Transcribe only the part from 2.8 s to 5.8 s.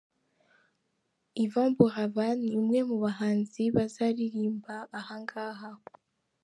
mu bahanzi bazaririmba aha ngaha.